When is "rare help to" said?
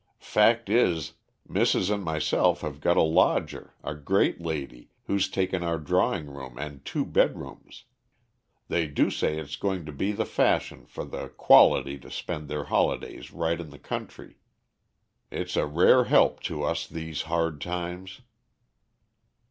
15.67-16.63